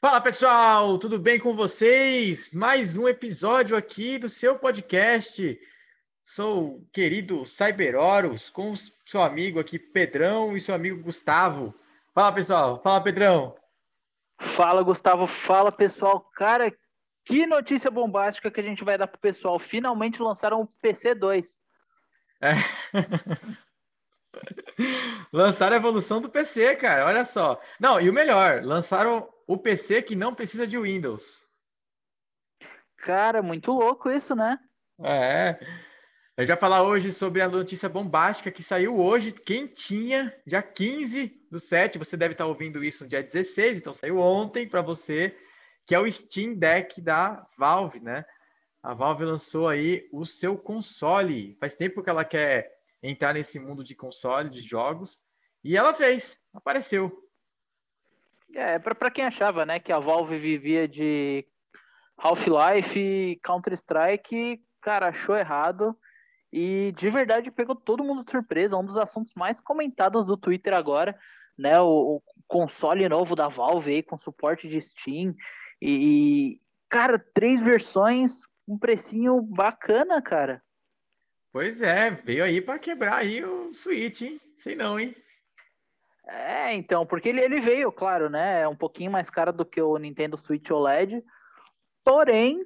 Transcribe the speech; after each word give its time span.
Fala 0.00 0.20
pessoal, 0.20 0.96
tudo 0.96 1.18
bem 1.18 1.40
com 1.40 1.56
vocês? 1.56 2.52
Mais 2.52 2.96
um 2.96 3.08
episódio 3.08 3.76
aqui 3.76 4.16
do 4.16 4.28
seu 4.28 4.56
podcast. 4.56 5.60
Sou 6.22 6.76
o 6.76 6.86
querido 6.92 7.44
Cyberoros 7.44 8.48
com 8.48 8.74
seu 9.04 9.20
amigo 9.20 9.58
aqui 9.58 9.76
Pedrão 9.76 10.56
e 10.56 10.60
seu 10.60 10.72
amigo 10.72 11.02
Gustavo. 11.02 11.74
Fala 12.14 12.32
pessoal, 12.32 12.80
fala 12.80 13.02
Pedrão. 13.02 13.56
Fala 14.40 14.84
Gustavo, 14.84 15.26
fala 15.26 15.72
pessoal. 15.72 16.20
Cara, 16.32 16.72
que 17.24 17.44
notícia 17.44 17.90
bombástica 17.90 18.52
que 18.52 18.60
a 18.60 18.64
gente 18.64 18.84
vai 18.84 18.96
dar 18.96 19.08
pro 19.08 19.18
pessoal. 19.18 19.58
Finalmente 19.58 20.22
lançaram 20.22 20.60
o 20.60 20.68
PC2. 20.80 21.58
É. 22.40 22.54
lançaram 25.32 25.74
a 25.74 25.78
evolução 25.78 26.20
do 26.20 26.28
PC, 26.28 26.76
cara. 26.76 27.06
Olha 27.06 27.24
só. 27.24 27.60
Não, 27.78 28.00
e 28.00 28.08
o 28.08 28.12
melhor, 28.12 28.62
lançaram 28.64 29.28
o 29.46 29.56
PC 29.56 30.02
que 30.02 30.14
não 30.14 30.34
precisa 30.34 30.66
de 30.66 30.78
Windows. 30.78 31.42
Cara, 32.96 33.42
muito 33.42 33.72
louco 33.72 34.10
isso, 34.10 34.34
né? 34.34 34.58
É. 35.02 35.58
Eu 36.36 36.46
já 36.46 36.56
falar 36.56 36.82
hoje 36.82 37.10
sobre 37.10 37.42
a 37.42 37.48
notícia 37.48 37.88
bombástica 37.88 38.50
que 38.50 38.62
saiu 38.62 38.98
hoje, 38.98 39.32
quentinha, 39.32 40.32
dia 40.46 40.62
15 40.62 41.32
do 41.50 41.58
7. 41.58 41.98
Você 41.98 42.16
deve 42.16 42.34
estar 42.34 42.46
ouvindo 42.46 42.84
isso 42.84 43.04
no 43.04 43.10
dia 43.10 43.22
16, 43.22 43.78
então 43.78 43.92
saiu 43.92 44.18
ontem 44.18 44.68
para 44.68 44.80
você, 44.80 45.36
que 45.86 45.94
é 45.94 45.98
o 45.98 46.08
Steam 46.10 46.54
Deck 46.54 47.00
da 47.00 47.44
Valve, 47.56 47.98
né? 48.00 48.24
A 48.82 48.94
Valve 48.94 49.24
lançou 49.24 49.68
aí 49.68 50.08
o 50.12 50.24
seu 50.24 50.56
console. 50.56 51.56
Faz 51.58 51.74
tempo 51.74 52.02
que 52.02 52.10
ela 52.10 52.24
quer 52.24 52.77
entrar 53.02 53.34
nesse 53.34 53.58
mundo 53.58 53.84
de 53.84 53.94
console, 53.94 54.50
de 54.50 54.60
jogos. 54.60 55.18
E 55.62 55.76
ela 55.76 55.94
fez, 55.94 56.36
apareceu. 56.52 57.12
É, 58.54 58.78
para 58.78 59.10
quem 59.10 59.24
achava, 59.24 59.66
né, 59.66 59.78
que 59.78 59.92
a 59.92 59.98
Valve 59.98 60.36
vivia 60.36 60.88
de 60.88 61.46
Half-Life 62.16 62.98
e 62.98 63.40
Counter-Strike, 63.44 64.62
cara, 64.80 65.08
achou 65.08 65.36
errado. 65.36 65.96
E 66.52 66.92
de 66.96 67.10
verdade 67.10 67.50
pegou 67.50 67.76
todo 67.76 68.04
mundo 68.04 68.24
de 68.24 68.30
surpresa. 68.30 68.76
Um 68.76 68.84
dos 68.84 68.96
assuntos 68.96 69.32
mais 69.36 69.60
comentados 69.60 70.26
do 70.26 70.36
Twitter 70.36 70.74
agora, 70.74 71.18
né? 71.58 71.78
O, 71.80 72.16
o 72.16 72.22
console 72.46 73.06
novo 73.08 73.36
da 73.36 73.48
Valve 73.48 73.92
aí 73.92 74.02
com 74.02 74.16
suporte 74.16 74.66
de 74.66 74.80
Steam. 74.80 75.34
E, 75.80 75.90
e, 75.90 76.60
cara, 76.88 77.18
três 77.34 77.62
versões, 77.62 78.40
um 78.66 78.78
precinho 78.78 79.42
bacana, 79.42 80.22
cara. 80.22 80.62
Pois 81.52 81.80
é, 81.80 82.10
veio 82.10 82.44
aí 82.44 82.60
para 82.60 82.78
quebrar 82.78 83.16
aí 83.16 83.44
o 83.44 83.72
Switch, 83.74 84.22
hein? 84.22 84.40
Sei 84.62 84.74
não, 84.74 84.98
hein? 84.98 85.14
É, 86.26 86.74
então, 86.74 87.06
porque 87.06 87.30
ele, 87.30 87.40
ele 87.40 87.60
veio, 87.60 87.90
claro, 87.90 88.28
né? 88.28 88.60
É 88.60 88.68
um 88.68 88.76
pouquinho 88.76 89.10
mais 89.10 89.30
caro 89.30 89.52
do 89.52 89.64
que 89.64 89.80
o 89.80 89.96
Nintendo 89.96 90.36
Switch 90.36 90.70
OLED. 90.70 91.24
Porém, 92.04 92.64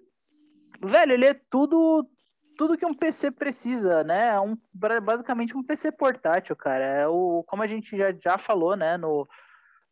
velho, 0.81 1.13
ele 1.13 1.27
é 1.27 1.35
tudo 1.49 2.09
tudo 2.57 2.77
que 2.77 2.85
um 2.87 2.95
PC 2.95 3.31
precisa, 3.31 4.05
né? 4.05 4.29
É 4.29 4.41
um, 4.41 4.57
basicamente 5.03 5.57
um 5.57 5.65
PC 5.65 5.91
portátil, 5.93 6.55
cara. 6.55 6.85
É 6.85 7.09
o, 7.09 7.43
como 7.47 7.63
a 7.63 7.67
gente 7.67 7.97
já, 7.97 8.13
já 8.13 8.37
falou, 8.39 8.77
né, 8.77 8.97
no, 8.97 9.27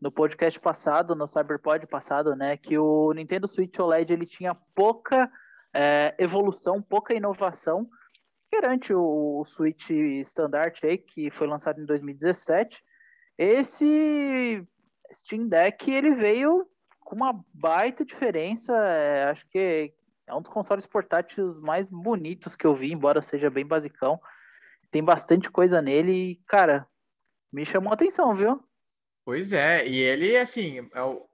no 0.01 0.13
podcast 0.13 0.59
passado, 0.61 1.15
no 1.15 1.27
Cyberpod 1.27 1.87
passado, 1.87 2.37
né, 2.37 2.57
que 2.57 2.79
o 2.79 3.13
Nintendo 3.13 3.49
Switch 3.49 3.79
OLED 3.79 4.13
ele 4.13 4.27
tinha 4.27 4.55
pouca 4.75 5.31
é, 5.75 6.15
evolução, 6.19 6.83
pouca 6.83 7.15
inovação 7.15 7.89
perante 8.51 8.93
o, 8.93 9.45
Switch 9.45 9.91
Standard 9.91 10.79
aí, 10.83 10.99
que 10.99 11.31
foi 11.31 11.47
lançado 11.47 11.81
em 11.81 11.87
2017 11.87 12.83
esse 13.43 14.63
Steam 15.11 15.49
Deck 15.49 15.91
ele 15.91 16.15
veio 16.15 16.69
com 17.01 17.17
uma 17.17 17.43
baita 17.55 18.05
diferença. 18.05 18.71
É, 18.77 19.25
acho 19.31 19.49
que 19.49 19.95
é 20.27 20.35
um 20.35 20.43
dos 20.43 20.53
consoles 20.53 20.85
portáteis 20.85 21.39
mais 21.63 21.89
bonitos 21.89 22.55
que 22.55 22.67
eu 22.67 22.75
vi, 22.75 22.93
embora 22.93 23.23
seja 23.23 23.49
bem 23.49 23.65
basicão. 23.65 24.21
Tem 24.91 25.03
bastante 25.03 25.51
coisa 25.51 25.81
nele 25.81 26.13
e, 26.13 26.37
cara, 26.47 26.87
me 27.51 27.65
chamou 27.65 27.93
a 27.93 27.95
atenção, 27.95 28.35
viu? 28.35 28.63
Pois 29.25 29.55
é, 29.55 29.89
e 29.89 29.97
ele, 29.97 30.37
assim, 30.37 30.87
é 30.93 31.03
o... 31.03 31.27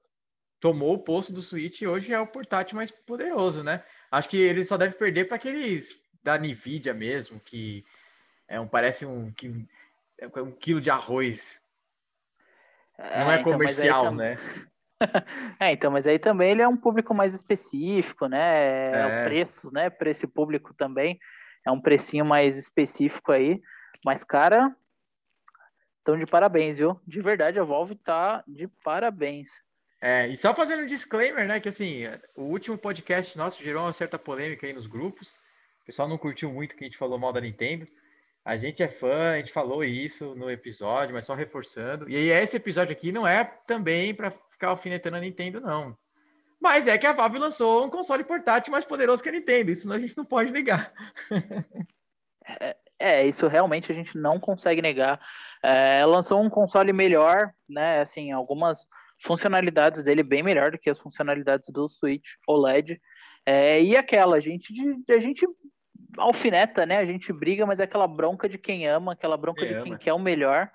tomou 0.61 0.95
o 0.95 1.03
posto 1.03 1.33
do 1.33 1.43
Switch 1.43 1.81
e 1.81 1.89
hoje 1.89 2.13
é 2.13 2.21
o 2.21 2.27
portátil 2.29 2.77
mais 2.77 2.93
poderoso, 2.93 3.65
né? 3.65 3.85
Acho 4.13 4.29
que 4.29 4.37
ele 4.37 4.65
só 4.65 4.77
deve 4.77 4.95
perder 4.95 5.25
para 5.25 5.37
aqueles 5.39 5.93
da 6.27 6.37
Nvidia 6.37 6.93
mesmo, 6.93 7.39
que 7.39 7.85
é 8.49 8.61
um, 8.61 8.67
parece 8.67 9.07
um, 9.07 9.31
que, 9.31 9.65
é 10.19 10.43
um 10.43 10.51
quilo 10.51 10.81
de 10.81 10.91
arroz 10.91 11.61
não 12.99 13.31
é, 13.31 13.37
é 13.37 13.41
então, 13.41 13.53
comercial, 13.53 14.01
então, 14.01 14.15
né? 14.15 14.37
é, 15.61 15.73
então, 15.73 15.91
mas 15.91 16.07
aí 16.07 16.19
também 16.19 16.51
ele 16.51 16.63
é 16.63 16.69
um 16.69 16.77
público 16.77 17.15
mais 17.15 17.35
específico, 17.35 18.27
né? 18.27 18.39
É, 18.39 18.93
é 18.93 19.07
o 19.07 19.25
preço, 19.27 19.71
né? 19.73 19.91
Para 19.91 20.11
esse 20.11 20.27
público 20.27 20.75
também 20.75 21.19
é 21.65 21.71
um 21.71 21.81
precinho 21.81 22.25
mais 22.25 22.57
específico 22.57 23.33
aí. 23.33 23.61
Mas, 24.05 24.25
cara, 24.25 24.75
estão 25.99 26.17
de 26.17 26.27
parabéns, 26.27 26.79
viu? 26.79 26.99
De 27.07 27.21
verdade, 27.21 27.59
a 27.59 27.65
Valve 27.65 27.95
tá 27.95 28.43
de 28.49 28.67
parabéns. 28.83 29.51
É, 30.01 30.29
e 30.29 30.37
só 30.37 30.55
fazendo 30.55 30.83
um 30.83 30.87
disclaimer, 30.87 31.47
né? 31.47 31.61
Que 31.61 31.69
assim, 31.69 32.05
o 32.35 32.45
último 32.45 32.79
podcast 32.79 33.37
nosso 33.37 33.63
gerou 33.63 33.85
uma 33.85 33.93
certa 33.93 34.19
polêmica 34.19 34.67
aí 34.67 34.73
nos 34.73 34.87
grupos. 34.87 35.37
O 35.87 35.93
pessoal 35.95 36.09
não 36.09 36.19
curtiu 36.19 36.53
muito 36.53 36.75
que 36.75 36.83
a 36.83 36.89
gente 36.89 36.99
falou 36.99 37.17
mal 37.17 37.33
da 37.33 37.41
Nintendo. 37.41 37.87
A 38.45 38.57
gente 38.57 38.83
é 38.83 38.89
fã, 38.89 39.35
a 39.35 39.37
gente 39.37 39.53
falou 39.53 39.85
isso 39.85 40.35
no 40.35 40.51
episódio, 40.51 41.15
mas 41.15 41.27
só 41.27 41.33
reforçando. 41.33 42.11
E 42.11 42.17
aí, 42.17 42.31
esse 42.43 42.57
episódio 42.57 42.91
aqui 42.91 43.13
não 43.13 43.25
é 43.25 43.45
também 43.69 44.13
para 44.13 44.33
ficar 44.51 44.71
alfinetando 44.71 45.17
a 45.17 45.21
Nintendo, 45.21 45.61
não. 45.61 45.97
Mas 46.61 46.89
é 46.89 46.99
que 46.99 47.07
a 47.07 47.13
Valve 47.13 47.39
lançou 47.39 47.87
um 47.87 47.89
console 47.89 48.25
portátil 48.25 48.73
mais 48.73 48.85
poderoso 48.85 49.23
que 49.23 49.29
a 49.29 49.33
Nintendo. 49.33 49.71
Isso 49.71 49.93
a 49.93 49.99
gente 50.01 50.17
não 50.17 50.25
pode 50.25 50.51
negar. 50.51 50.93
é, 52.45 52.77
é, 52.99 53.25
isso 53.25 53.47
realmente 53.47 53.93
a 53.93 53.95
gente 53.95 54.19
não 54.19 54.41
consegue 54.41 54.83
negar. 54.83 55.21
É, 55.63 56.05
lançou 56.05 56.43
um 56.43 56.51
console 56.51 56.93
melhor, 56.93 57.55
né? 57.69 58.01
Assim, 58.01 58.33
algumas 58.33 58.89
funcionalidades 59.21 60.03
dele 60.03 60.25
bem 60.25 60.43
melhor 60.43 60.73
do 60.73 60.79
que 60.79 60.91
as 60.91 60.99
funcionalidades 60.99 61.71
do 61.71 61.89
Switch 61.89 62.31
OLED. 62.45 63.01
É, 63.45 63.81
e 63.81 63.97
aquela, 63.97 64.37
a 64.37 64.41
gente, 64.41 64.75
a 65.09 65.19
gente 65.21 65.47
alfineta, 66.19 66.87
né? 66.87 66.99
A 66.99 67.05
gente 67.05 67.33
briga, 67.33 67.67
mas 67.67 67.81
é 67.81 67.85
aquela 67.85 68.07
bronca 68.07 68.49
de 68.49 68.59
quem 68.59 68.87
ama, 68.87 69.13
aquela 69.13 69.37
bronca 69.37 69.67
quem 69.67 69.77
de 69.77 69.83
quem 69.83 69.97
quer 69.97 70.13
o 70.13 70.19
melhor. 70.19 70.71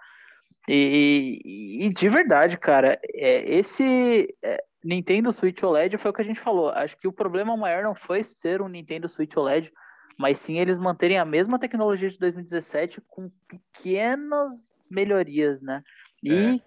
E, 0.68 1.40
e, 1.82 1.90
de 1.90 2.08
verdade, 2.08 2.58
cara, 2.58 3.00
é, 3.14 3.56
esse 3.56 4.34
é, 4.44 4.64
Nintendo 4.84 5.32
Switch 5.32 5.62
OLED 5.62 5.98
foi 5.98 6.12
o 6.12 6.14
que 6.14 6.22
a 6.22 6.26
gente 6.26 6.40
falou. 6.40 6.70
Acho 6.70 6.98
que 6.98 7.08
o 7.08 7.14
problema 7.14 7.58
maior 7.58 7.84
não 7.84 7.96
foi 7.96 8.24
ser 8.24 8.62
um 8.62 8.68
Nintendo 8.68 9.10
Switch 9.10 9.36
OLED, 9.36 9.72
mas 10.20 10.38
sim 10.40 10.60
eles 10.60 10.78
manterem 10.78 11.18
a 11.18 11.26
mesma 11.26 11.58
tecnologia 11.58 12.10
de 12.10 12.20
2017 12.20 13.02
com 13.08 13.32
pequenas 13.48 14.52
melhorias, 14.90 15.62
né? 15.62 15.84
E 16.22 16.56
é. 16.56 16.60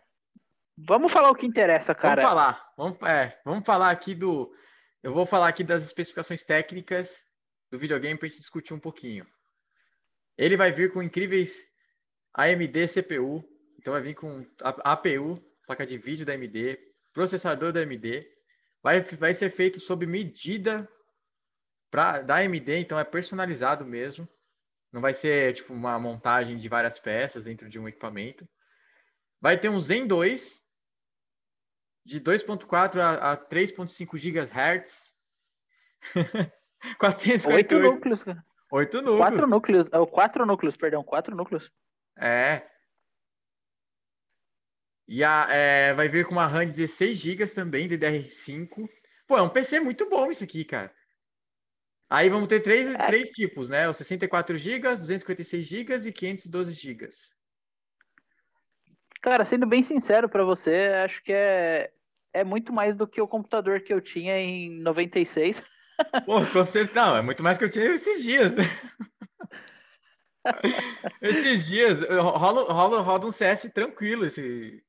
vamos 0.77 1.13
falar 1.13 1.31
o 1.31 1.35
que 1.35 1.47
interessa, 1.47 1.95
cara. 1.95 2.23
Vamos 2.23 2.29
falar. 2.29 2.73
Vamos, 2.77 3.03
é, 3.03 3.39
vamos 3.45 3.65
falar 3.65 3.91
aqui 3.91 4.15
do. 4.15 4.53
Eu 5.03 5.13
vou 5.13 5.27
falar 5.27 5.49
aqui 5.49 5.63
das 5.63 5.85
especificações 5.85 6.43
técnicas 6.43 7.24
do 7.75 7.79
videogame 7.79 8.17
para 8.17 8.27
a 8.27 8.31
gente 8.31 8.39
discutir 8.39 8.73
um 8.73 8.79
pouquinho. 8.79 9.27
Ele 10.39 10.57
vai 10.57 10.71
vir 10.71 10.93
com 10.93 11.03
incríveis 11.03 11.53
AMD 12.33 12.87
CPU, 12.87 13.45
então 13.79 13.93
vai 13.93 14.01
vir 14.01 14.15
com 14.15 14.47
APU, 14.61 15.43
placa 15.67 15.85
de 15.85 15.99
vídeo 15.99 16.25
da 16.25 16.35
AMD, 16.35 16.79
processador 17.13 17.73
da 17.73 17.81
AMD, 17.81 18.25
vai, 18.81 19.01
vai 19.01 19.35
ser 19.35 19.51
feito 19.51 19.81
sob 19.81 20.07
medida 20.07 20.89
pra, 21.91 22.23
da 22.23 22.37
AMD, 22.37 22.79
então 22.79 22.97
é 22.99 23.03
personalizado 23.03 23.85
mesmo. 23.85 24.29
Não 24.93 25.01
vai 25.01 25.13
ser 25.13 25.55
tipo 25.55 25.73
uma 25.73 25.99
montagem 25.99 26.57
de 26.57 26.69
várias 26.69 27.01
peças 27.01 27.43
dentro 27.43 27.69
de 27.69 27.81
um 27.81 27.89
equipamento. 27.89 28.49
Vai 29.41 29.59
ter 29.59 29.69
um 29.69 29.81
Zen 29.81 30.07
2 30.07 30.63
de 32.07 32.21
2.4 32.21 33.01
a, 33.01 33.33
a 33.33 33.37
3.5 33.37 34.17
GHz. 34.17 35.13
458. 36.99 37.55
Oito 37.55 37.79
núcleos, 37.79 38.25
cara. 38.25 38.45
Oito 38.71 38.97
núcleos. 38.99 39.19
Quatro 39.19 39.47
núcleos. 39.47 39.87
É, 39.87 40.07
quatro 40.07 40.47
núcleos, 40.47 40.77
perdão. 40.77 41.03
Quatro 41.03 41.37
núcleos. 41.37 41.73
É. 42.19 42.63
E 45.07 45.23
a, 45.23 45.47
é, 45.51 45.93
vai 45.95 46.09
vir 46.09 46.25
com 46.27 46.33
uma 46.33 46.47
RAM 46.47 46.67
de 46.67 46.73
16 46.73 47.19
GB 47.19 47.47
também, 47.49 47.89
DDR5. 47.89 48.89
Pô, 49.27 49.39
é 49.39 49.43
um 49.43 49.49
PC 49.49 49.81
muito 49.81 50.09
bom 50.09 50.31
isso 50.31 50.45
aqui, 50.45 50.65
cara. 50.65 50.93
Aí 52.09 52.29
vamos 52.29 52.49
ter 52.49 52.61
três, 52.61 52.93
é. 52.93 53.07
três 53.07 53.31
tipos, 53.31 53.69
né? 53.69 53.89
O 53.89 53.95
64 53.95 54.57
GB, 54.57 54.97
256 54.97 55.67
GB 55.67 56.09
e 56.09 56.13
512 56.13 56.73
GB. 56.73 57.09
Cara, 59.21 59.45
sendo 59.45 59.67
bem 59.67 59.83
sincero 59.83 60.29
para 60.29 60.45
você, 60.45 60.89
acho 61.05 61.23
que 61.23 61.33
é, 61.33 61.91
é 62.33 62.45
muito 62.45 62.73
mais 62.73 62.95
do 62.95 63.07
que 63.07 63.21
o 63.21 63.29
computador 63.29 63.81
que 63.81 63.93
eu 63.93 64.01
tinha 64.01 64.39
em 64.39 64.71
96. 64.81 65.65
Pô, 66.25 66.45
com 66.45 66.65
certeza. 66.65 66.95
Não, 66.95 67.17
é 67.17 67.23
muito 67.23 67.43
mais 67.43 67.59
que 67.59 67.65
eu 67.65 67.71
tinha 67.71 67.87
esses 67.87 68.23
dias. 68.23 68.53
esses 71.23 71.67
dias, 71.67 72.01
rola, 72.01 72.73
rola, 72.73 73.01
rola 73.01 73.27
um 73.27 73.33
CS 73.33 73.71
tranquilo 73.73 74.27
esse. 74.27 74.83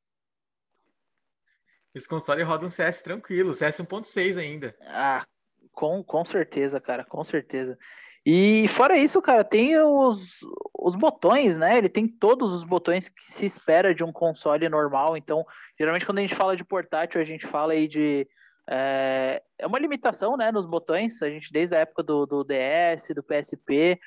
Esse 1.93 2.09
console 2.09 2.43
roda 2.43 2.65
um 2.65 2.69
CS 2.69 3.01
tranquilo, 3.01 3.53
CS 3.53 3.77
1.6 3.77 4.37
ainda. 4.37 4.75
Ah, 4.81 5.25
com, 5.71 6.03
com 6.03 6.25
certeza, 6.25 6.81
cara, 6.81 7.05
com 7.05 7.23
certeza. 7.23 7.77
E 8.25 8.67
fora 8.67 8.97
isso, 8.97 9.21
cara, 9.21 9.43
tem 9.43 9.77
os, 9.77 10.39
os 10.77 10.95
botões, 10.95 11.57
né? 11.57 11.77
Ele 11.77 11.87
tem 11.87 12.07
todos 12.07 12.53
os 12.53 12.63
botões 12.63 13.07
que 13.07 13.31
se 13.31 13.45
espera 13.45 13.93
de 13.93 14.03
um 14.03 14.11
console 14.11 14.67
normal. 14.67 15.15
Então, 15.15 15.45
geralmente 15.79 16.05
quando 16.05 16.17
a 16.17 16.21
gente 16.21 16.33
fala 16.33 16.55
de 16.55 16.65
portátil, 16.65 17.21
a 17.21 17.23
gente 17.23 17.45
fala 17.45 17.73
aí 17.73 17.87
de. 17.87 18.27
É, 18.69 19.41
é 19.59 19.67
uma 19.67 19.79
limitação, 19.79 20.35
né, 20.35 20.51
nos 20.51 20.65
botões. 20.65 21.21
A 21.21 21.29
gente, 21.29 21.51
desde 21.51 21.75
a 21.75 21.79
época 21.79 22.03
do, 22.03 22.25
do 22.25 22.43
DS, 22.43 23.07
do 23.15 23.23
PSP. 23.23 23.99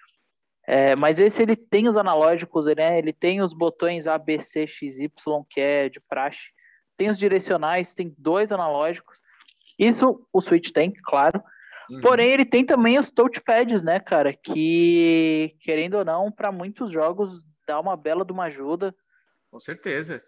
É, 0.66 0.94
mas 0.96 1.19
esse 1.19 1.43
ele 1.43 1.56
tem 1.56 1.88
os 1.88 1.96
analógicos, 1.96 2.66
né? 2.66 2.99
Ele 2.99 3.12
tem 3.12 3.40
os 3.40 3.55
botões 3.55 4.06
A, 4.06 4.19
B, 4.19 4.38
C, 4.38 4.66
X, 4.66 4.99
Y, 4.99 5.44
que 5.49 5.60
é 5.60 5.88
de 5.88 5.99
praxe. 5.99 6.50
Tem 6.96 7.08
os 7.08 7.19
direcionais, 7.19 7.94
tem 7.94 8.14
dois 8.19 8.52
analógicos. 8.52 9.19
Isso 9.78 10.26
o 10.31 10.40
Switch 10.40 10.70
tem, 10.70 10.93
claro. 10.93 11.43
Uhum. 11.88 12.00
Porém, 12.02 12.32
ele 12.32 12.44
tem 12.44 12.66
também 12.66 12.99
os 12.99 13.10
touchpads, 13.10 13.82
né, 13.82 13.99
cara? 13.99 14.34
Que, 14.34 15.56
querendo 15.60 15.94
ou 15.94 16.05
não, 16.05 16.31
para 16.31 16.52
muitos 16.52 16.90
jogos 16.90 17.43
dá 17.66 17.81
uma 17.81 17.96
bela 17.96 18.25
de 18.25 18.32
uma 18.32 18.44
ajuda. 18.44 18.94
Com 19.50 19.58
certeza. 19.58 20.22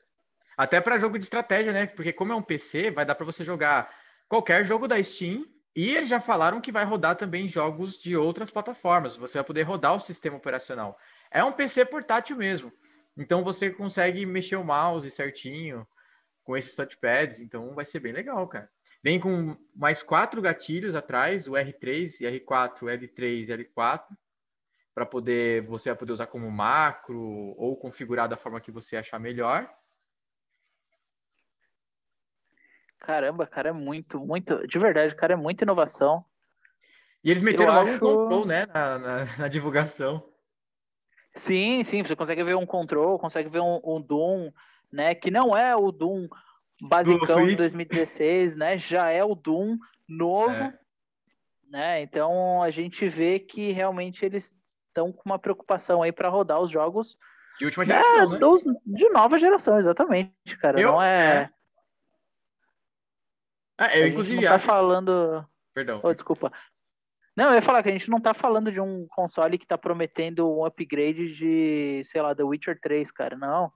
Até 0.56 0.80
para 0.80 0.98
jogo 0.98 1.18
de 1.18 1.24
estratégia, 1.24 1.72
né? 1.72 1.86
Porque 1.86 2.12
como 2.12 2.32
é 2.32 2.36
um 2.36 2.42
PC, 2.42 2.90
vai 2.90 3.04
dar 3.04 3.14
para 3.14 3.26
você 3.26 3.44
jogar 3.44 3.90
qualquer 4.30 4.64
jogo 4.64 4.88
da 4.88 5.02
Steam. 5.02 5.44
E 5.76 5.94
eles 5.94 6.08
já 6.08 6.20
falaram 6.20 6.60
que 6.60 6.72
vai 6.72 6.84
rodar 6.84 7.16
também 7.16 7.46
jogos 7.46 8.00
de 8.00 8.16
outras 8.16 8.50
plataformas. 8.50 9.16
Você 9.16 9.38
vai 9.38 9.44
poder 9.44 9.62
rodar 9.62 9.94
o 9.94 10.00
sistema 10.00 10.36
operacional. 10.36 10.98
É 11.30 11.44
um 11.44 11.52
PC 11.52 11.84
portátil 11.84 12.36
mesmo. 12.36 12.72
Então 13.16 13.44
você 13.44 13.70
consegue 13.70 14.24
mexer 14.24 14.56
o 14.56 14.64
mouse 14.64 15.10
certinho 15.10 15.86
com 16.44 16.56
esses 16.56 16.74
touchpads. 16.74 17.40
Então 17.40 17.74
vai 17.74 17.84
ser 17.84 18.00
bem 18.00 18.12
legal, 18.12 18.46
cara. 18.48 18.70
Vem 19.02 19.18
com 19.18 19.56
mais 19.74 20.02
quatro 20.02 20.42
gatilhos 20.42 20.94
atrás, 20.94 21.46
o 21.46 21.52
R3, 21.52 22.20
R4, 22.20 22.80
L3 22.82 23.48
e 23.48 23.64
L4, 23.64 24.04
para 24.94 25.06
poder 25.06 25.62
você 25.62 25.94
poder 25.94 26.12
usar 26.12 26.26
como 26.26 26.50
macro 26.50 27.18
ou 27.56 27.76
configurar 27.76 28.28
da 28.28 28.36
forma 28.36 28.60
que 28.60 28.70
você 28.70 28.96
achar 28.96 29.18
melhor. 29.18 29.70
Caramba, 33.00 33.46
cara, 33.46 33.70
é 33.70 33.72
muito, 33.72 34.20
muito, 34.20 34.66
de 34.66 34.78
verdade, 34.78 35.14
cara, 35.14 35.32
é 35.32 35.36
muita 35.36 35.64
inovação. 35.64 36.24
E 37.24 37.30
eles 37.30 37.42
meteram 37.42 37.72
logo 37.74 37.88
acho... 37.88 37.96
um 37.96 37.98
control, 37.98 38.46
né, 38.46 38.66
na, 38.66 38.98
na, 38.98 39.38
na, 39.38 39.48
divulgação. 39.48 40.22
Sim, 41.34 41.82
sim, 41.82 42.02
você 42.02 42.14
consegue 42.14 42.42
ver 42.42 42.56
um 42.56 42.66
control, 42.66 43.18
consegue 43.18 43.48
ver 43.48 43.60
um, 43.60 43.80
um 43.82 44.00
Doom, 44.00 44.52
né, 44.92 45.14
que 45.14 45.30
não 45.30 45.56
é 45.56 45.74
o 45.74 45.90
Doom 45.90 46.28
basicão 46.80 47.46
de 47.46 47.56
2016, 47.56 48.56
né? 48.56 48.78
Já 48.78 49.10
é 49.10 49.22
o 49.22 49.34
Doom 49.34 49.76
novo, 50.08 50.64
é. 50.64 50.78
né? 51.68 52.02
Então 52.02 52.62
a 52.62 52.70
gente 52.70 53.06
vê 53.08 53.38
que 53.38 53.70
realmente 53.72 54.24
eles 54.24 54.54
estão 54.88 55.12
com 55.12 55.22
uma 55.24 55.38
preocupação 55.38 56.02
aí 56.02 56.10
para 56.10 56.28
rodar 56.28 56.60
os 56.60 56.70
jogos 56.70 57.16
de 57.58 57.66
última 57.66 57.84
geração, 57.84 58.22
é, 58.22 58.26
né? 58.26 58.38
Dos, 58.38 58.64
de 58.86 59.08
nova 59.10 59.38
geração, 59.38 59.78
exatamente, 59.78 60.56
cara. 60.58 60.80
Eu, 60.80 60.92
não 60.92 61.02
é. 61.02 61.42
é. 61.42 61.50
É 63.80 64.02
eu, 64.02 64.06
inclusive, 64.08 64.36
não 64.36 64.48
tá 64.48 64.54
acho... 64.54 64.66
falando. 64.66 65.46
Perdão. 65.74 66.00
Oh, 66.02 66.12
desculpa. 66.12 66.52
Não, 67.36 67.48
eu 67.48 67.54
ia 67.54 67.62
falar 67.62 67.82
que 67.82 67.88
a 67.88 67.92
gente 67.92 68.10
não 68.10 68.20
tá 68.20 68.34
falando 68.34 68.70
de 68.70 68.80
um 68.80 69.06
console 69.08 69.56
que 69.56 69.66
tá 69.66 69.78
prometendo 69.78 70.50
um 70.50 70.64
upgrade 70.64 71.32
de, 71.34 72.02
sei 72.04 72.20
lá, 72.20 72.34
The 72.34 72.42
Witcher 72.42 72.78
3, 72.80 73.10
cara. 73.10 73.36
Não. 73.36 73.72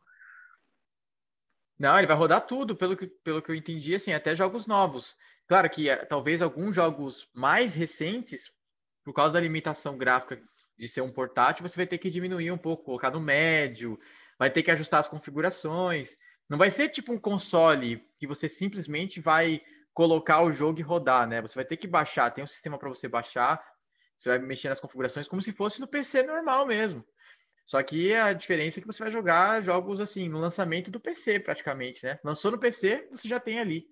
Não, 1.78 1.96
ele 1.98 2.06
vai 2.06 2.16
rodar 2.16 2.46
tudo, 2.46 2.76
pelo 2.76 2.96
que, 2.96 3.06
pelo 3.06 3.40
que 3.40 3.50
eu 3.50 3.54
entendi, 3.54 3.94
assim, 3.94 4.12
até 4.12 4.34
jogos 4.34 4.66
novos. 4.66 5.16
Claro 5.48 5.68
que 5.70 5.88
é, 5.88 5.96
talvez 5.96 6.42
alguns 6.42 6.74
jogos 6.74 7.28
mais 7.34 7.74
recentes, 7.74 8.52
por 9.04 9.12
causa 9.12 9.34
da 9.34 9.40
limitação 9.40 9.96
gráfica 9.96 10.40
de 10.78 10.88
ser 10.88 11.00
um 11.00 11.12
portátil, 11.12 11.66
você 11.66 11.76
vai 11.76 11.86
ter 11.86 11.98
que 11.98 12.10
diminuir 12.10 12.50
um 12.50 12.58
pouco, 12.58 12.84
colocar 12.84 13.10
no 13.10 13.20
médio, 13.20 13.98
vai 14.38 14.50
ter 14.50 14.62
que 14.62 14.70
ajustar 14.70 15.00
as 15.00 15.08
configurações. 15.08 16.16
Não 16.48 16.58
vai 16.58 16.70
ser 16.70 16.88
tipo 16.88 17.12
um 17.12 17.18
console 17.18 18.04
que 18.18 18.26
você 18.26 18.48
simplesmente 18.48 19.20
vai 19.20 19.62
colocar 19.94 20.42
o 20.42 20.50
jogo 20.50 20.80
e 20.80 20.82
rodar, 20.82 21.26
né? 21.26 21.40
Você 21.40 21.54
vai 21.54 21.64
ter 21.64 21.76
que 21.76 21.86
baixar, 21.86 22.30
tem 22.32 22.42
um 22.42 22.48
sistema 22.48 22.76
para 22.76 22.88
você 22.88 23.08
baixar, 23.08 23.64
você 24.18 24.30
vai 24.30 24.38
mexer 24.40 24.68
nas 24.68 24.80
configurações 24.80 25.28
como 25.28 25.40
se 25.40 25.52
fosse 25.52 25.80
no 25.80 25.86
PC 25.86 26.24
normal 26.24 26.66
mesmo. 26.66 27.04
Só 27.64 27.82
que 27.82 28.12
a 28.12 28.32
diferença 28.32 28.78
é 28.78 28.82
que 28.82 28.86
você 28.86 29.02
vai 29.02 29.10
jogar 29.10 29.62
jogos 29.62 30.00
assim, 30.00 30.28
no 30.28 30.38
lançamento 30.38 30.90
do 30.90 31.00
PC, 31.00 31.40
praticamente, 31.40 32.04
né? 32.04 32.18
Lançou 32.22 32.50
no 32.50 32.58
PC, 32.58 33.08
você 33.10 33.26
já 33.26 33.40
tem 33.40 33.58
ali. 33.58 33.86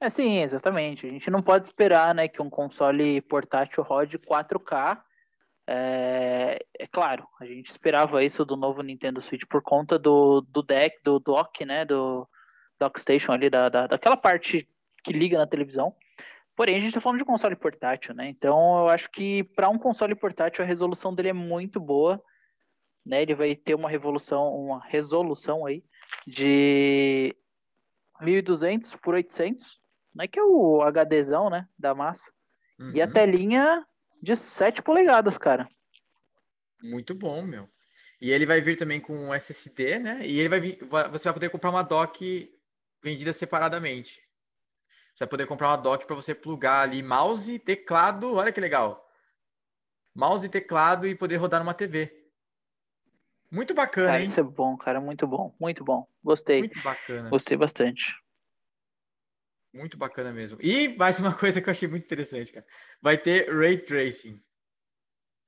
É 0.00 0.08
sim, 0.08 0.38
exatamente. 0.38 1.06
A 1.06 1.10
gente 1.10 1.30
não 1.30 1.42
pode 1.42 1.66
esperar 1.66 2.14
né, 2.14 2.28
que 2.28 2.40
um 2.40 2.48
console 2.48 3.20
portátil 3.22 3.82
rode 3.82 4.18
4K. 4.18 5.02
É, 5.66 6.58
é 6.78 6.86
claro, 6.86 7.26
a 7.40 7.46
gente 7.46 7.66
esperava 7.66 8.22
isso 8.22 8.44
do 8.44 8.56
novo 8.56 8.82
Nintendo 8.82 9.20
Switch 9.20 9.44
por 9.48 9.62
conta 9.62 9.98
do, 9.98 10.42
do 10.42 10.62
deck, 10.62 10.98
do 11.02 11.18
dock, 11.18 11.64
né? 11.64 11.84
Do 11.84 12.28
dock 12.84 13.00
station 13.00 13.32
ali, 13.32 13.48
da, 13.48 13.68
da, 13.68 13.86
daquela 13.86 14.16
parte 14.16 14.68
que 15.02 15.12
liga 15.12 15.38
na 15.38 15.46
televisão. 15.46 15.94
Porém, 16.56 16.76
a 16.76 16.78
gente 16.78 16.88
está 16.88 17.00
falando 17.00 17.18
de 17.18 17.24
console 17.24 17.56
portátil, 17.56 18.14
né? 18.14 18.28
Então, 18.28 18.78
eu 18.78 18.88
acho 18.88 19.10
que 19.10 19.42
para 19.42 19.68
um 19.68 19.78
console 19.78 20.14
portátil 20.14 20.64
a 20.64 20.66
resolução 20.66 21.14
dele 21.14 21.30
é 21.30 21.32
muito 21.32 21.80
boa, 21.80 22.22
né? 23.04 23.22
Ele 23.22 23.34
vai 23.34 23.56
ter 23.56 23.74
uma 23.74 23.88
revolução, 23.88 24.54
uma 24.54 24.80
resolução 24.84 25.66
aí 25.66 25.82
de 26.26 27.34
1200 28.20 28.94
por 28.96 29.14
800, 29.14 29.80
né? 30.14 30.28
Que 30.28 30.38
é 30.38 30.44
o 30.44 30.80
HDzão, 30.82 31.50
né? 31.50 31.66
Da 31.76 31.94
massa. 31.94 32.30
Uhum. 32.78 32.92
E 32.94 33.02
a 33.02 33.06
uhum. 33.06 33.12
telinha 33.12 33.86
de 34.22 34.36
7 34.36 34.80
polegadas, 34.80 35.36
cara. 35.36 35.66
Muito 36.82 37.14
bom, 37.14 37.42
meu. 37.42 37.68
E 38.20 38.30
ele 38.30 38.46
vai 38.46 38.60
vir 38.60 38.76
também 38.76 39.00
com 39.00 39.34
SSD, 39.34 39.98
né? 39.98 40.26
E 40.26 40.38
ele 40.38 40.48
vai 40.48 40.60
vir, 40.60 40.78
você 41.10 41.24
vai 41.24 41.34
poder 41.34 41.50
comprar 41.50 41.70
uma 41.70 41.82
dock 41.82 42.48
vendida 43.04 43.32
separadamente. 43.32 44.20
Você 45.14 45.20
vai 45.20 45.28
poder 45.28 45.46
comprar 45.46 45.68
uma 45.68 45.76
dock 45.76 46.06
para 46.06 46.16
você 46.16 46.34
plugar 46.34 46.80
ali 46.82 47.02
mouse, 47.02 47.58
teclado, 47.60 48.34
olha 48.34 48.50
que 48.50 48.60
legal. 48.60 49.06
Mouse, 50.14 50.48
teclado 50.48 51.06
e 51.06 51.14
poder 51.14 51.36
rodar 51.36 51.60
numa 51.60 51.74
TV. 51.74 52.10
Muito 53.50 53.74
bacana, 53.74 54.06
cara, 54.06 54.20
hein? 54.20 54.26
Isso 54.26 54.40
é 54.40 54.42
bom, 54.42 54.76
cara, 54.76 55.00
muito 55.00 55.26
bom, 55.26 55.54
muito 55.60 55.84
bom. 55.84 56.08
Gostei. 56.22 56.60
Muito 56.60 56.82
bacana. 56.82 57.28
Gostei 57.28 57.56
bastante. 57.56 58.16
Muito 59.72 59.96
bacana 59.96 60.32
mesmo. 60.32 60.58
E 60.60 60.96
mais 60.96 61.20
uma 61.20 61.34
coisa 61.38 61.60
que 61.60 61.68
eu 61.68 61.72
achei 61.72 61.86
muito 61.86 62.04
interessante, 62.04 62.52
cara. 62.52 62.66
Vai 63.02 63.18
ter 63.18 63.54
Ray 63.54 63.78
Tracing. 63.78 64.42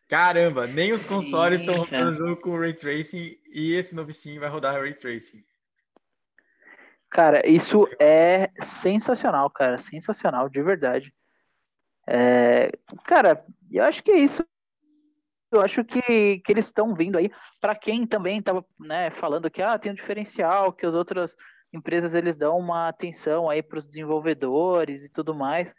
Caramba, 0.08 0.68
nem 0.68 0.92
os 0.92 1.00
Sim, 1.00 1.16
consoles 1.16 1.60
estão 1.60 1.74
rodando 1.74 2.12
jogo 2.12 2.40
com 2.40 2.58
Ray 2.58 2.74
Tracing 2.74 3.40
e 3.46 3.74
esse 3.74 3.92
novo 3.92 4.12
Steam 4.12 4.38
vai 4.38 4.48
rodar 4.48 4.80
Ray 4.80 4.94
Tracing. 4.94 5.44
Cara, 7.10 7.48
isso 7.48 7.86
é 8.00 8.50
sensacional, 8.60 9.48
cara. 9.50 9.78
Sensacional, 9.78 10.48
de 10.48 10.62
verdade. 10.62 11.14
É, 12.06 12.70
cara, 13.04 13.44
eu 13.70 13.84
acho 13.84 14.02
que 14.02 14.10
é 14.10 14.18
isso. 14.18 14.44
Eu 15.50 15.60
acho 15.60 15.84
que, 15.84 16.40
que 16.40 16.52
eles 16.52 16.66
estão 16.66 16.94
vindo 16.94 17.16
aí. 17.16 17.30
Para 17.60 17.74
quem 17.74 18.06
também 18.06 18.38
estava 18.38 18.64
né, 18.78 19.10
falando 19.10 19.50
que 19.50 19.62
ah, 19.62 19.78
tem 19.78 19.92
um 19.92 19.94
diferencial, 19.94 20.72
que 20.72 20.84
as 20.84 20.94
outras 20.94 21.36
empresas 21.72 22.14
eles 22.14 22.36
dão 22.36 22.58
uma 22.58 22.88
atenção 22.88 23.48
aí 23.48 23.62
para 23.62 23.78
os 23.78 23.86
desenvolvedores 23.86 25.04
e 25.04 25.08
tudo 25.08 25.34
mais. 25.34 25.74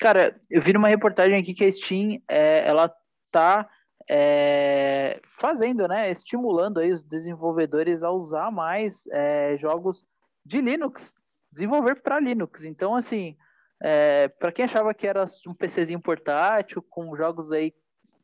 Cara, 0.00 0.38
eu 0.50 0.60
vi 0.60 0.72
numa 0.72 0.88
reportagem 0.88 1.40
aqui 1.40 1.54
que 1.54 1.64
a 1.64 1.72
Steam 1.72 2.20
é, 2.28 2.66
ela 2.66 2.92
tá 3.30 3.68
é, 4.08 5.20
fazendo, 5.38 5.86
né, 5.88 6.10
estimulando 6.10 6.78
aí 6.80 6.90
os 6.90 7.02
desenvolvedores 7.02 8.02
a 8.02 8.10
usar 8.10 8.50
mais 8.50 9.06
é, 9.08 9.56
jogos 9.58 10.04
de 10.48 10.62
Linux, 10.62 11.14
desenvolver 11.52 12.00
para 12.00 12.18
Linux. 12.18 12.64
Então, 12.64 12.96
assim, 12.96 13.36
é, 13.80 14.28
para 14.28 14.50
quem 14.50 14.64
achava 14.64 14.94
que 14.94 15.06
era 15.06 15.24
um 15.46 15.54
PCzinho 15.54 16.00
portátil 16.00 16.82
com 16.82 17.14
jogos 17.14 17.52
aí 17.52 17.74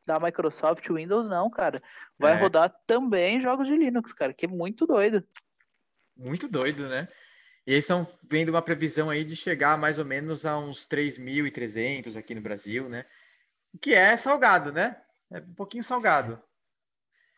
da 0.06 0.18
Microsoft, 0.18 0.88
Windows, 0.88 1.28
não, 1.28 1.50
cara. 1.50 1.82
Vai 2.18 2.32
é. 2.32 2.36
rodar 2.36 2.74
também 2.86 3.40
jogos 3.40 3.68
de 3.68 3.76
Linux, 3.76 4.12
cara, 4.12 4.32
que 4.32 4.46
é 4.46 4.48
muito 4.48 4.86
doido. 4.86 5.22
Muito 6.16 6.48
doido, 6.48 6.88
né? 6.88 7.08
E 7.66 7.72
eles 7.72 7.84
estão 7.84 8.06
vendo 8.22 8.50
uma 8.50 8.62
previsão 8.62 9.10
aí 9.10 9.24
de 9.24 9.36
chegar 9.36 9.76
mais 9.78 9.98
ou 9.98 10.04
menos 10.04 10.46
a 10.46 10.58
uns 10.58 10.86
3.300 10.86 12.16
aqui 12.16 12.34
no 12.34 12.40
Brasil, 12.40 12.88
né? 12.88 13.04
Que 13.80 13.94
é 13.94 14.16
salgado, 14.16 14.72
né? 14.72 14.96
É 15.30 15.38
um 15.38 15.54
pouquinho 15.54 15.82
salgado. 15.82 16.40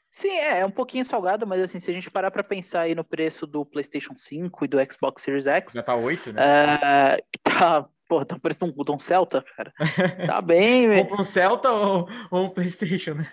Sim, 0.09 0.31
é, 0.31 0.61
é 0.61 0.67
um 0.67 0.71
pouquinho 0.71 1.05
salgado, 1.05 1.47
mas 1.47 1.61
assim, 1.61 1.79
se 1.79 1.91
a 1.91 1.95
gente 1.95 2.11
parar 2.11 2.31
para 2.31 2.45
pensar 2.45 2.83
aí 2.83 2.95
no 2.95 3.05
preço 3.05 3.47
do 3.47 3.65
PlayStation 3.65 4.15
5 4.17 4.65
e 4.65 4.69
do 4.69 4.79
Xbox 4.93 5.23
Series 5.23 5.47
X. 5.47 5.75
Já 5.75 5.83
tá 5.83 5.95
8, 5.95 6.33
né? 6.33 6.43
É, 6.43 7.23
tá, 7.43 7.89
pô, 8.09 8.25
tá 8.25 8.37
parecendo 8.41 8.73
um, 8.77 8.95
um 8.95 8.99
Celta, 8.99 9.43
cara. 9.43 9.73
Tá 10.27 10.41
bem, 10.41 10.89
velho. 10.89 11.15
um 11.15 11.23
Celta 11.23 11.71
ou, 11.71 12.09
ou 12.31 12.45
um 12.47 12.51
PlayStation, 12.51 13.15
né? 13.15 13.31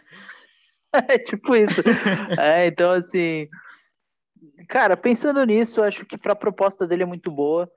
É 1.10 1.18
tipo 1.18 1.56
isso. 1.56 1.82
é, 2.40 2.68
então, 2.68 2.92
assim. 2.92 3.50
cara, 4.70 4.96
pensando 4.96 5.44
nisso, 5.44 5.84
acho 5.84 6.06
que 6.06 6.20
para 6.20 6.34
a 6.34 6.36
proposta 6.36 6.86
dele 6.86 7.02
é 7.02 7.08
muito 7.08 7.32
boa. 7.32 7.68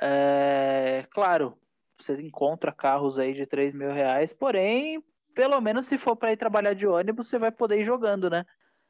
É, 0.00 1.04
claro, 1.10 1.58
você 2.00 2.20
encontra 2.20 2.72
carros 2.72 3.18
aí 3.18 3.34
de 3.34 3.44
3 3.44 3.74
mil 3.74 3.90
reais, 3.90 4.32
porém, 4.32 5.04
pelo 5.34 5.60
menos 5.60 5.86
se 5.86 5.98
for 5.98 6.16
para 6.16 6.32
ir 6.32 6.36
trabalhar 6.36 6.74
de 6.74 6.86
ônibus, 6.86 7.28
você 7.28 7.38
vai 7.38 7.50
poder 7.50 7.80
ir 7.80 7.84
jogando, 7.84 8.30
né? 8.30 8.44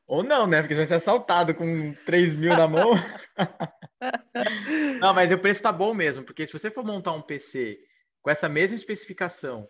Ou 0.06 0.22
não, 0.22 0.46
né? 0.46 0.60
Porque 0.60 0.74
você 0.74 0.80
vai 0.80 0.86
ser 0.86 0.94
assaltado 0.94 1.54
com 1.54 1.92
3 2.04 2.36
mil 2.36 2.56
na 2.56 2.66
mão. 2.66 2.92
não, 5.00 5.14
mas 5.14 5.32
o 5.32 5.38
preço 5.38 5.62
tá 5.62 5.72
bom 5.72 5.94
mesmo, 5.94 6.24
porque 6.24 6.46
se 6.46 6.52
você 6.52 6.70
for 6.70 6.84
montar 6.84 7.12
um 7.12 7.22
PC 7.22 7.78
com 8.20 8.30
essa 8.30 8.48
mesma 8.48 8.76
especificação, 8.76 9.68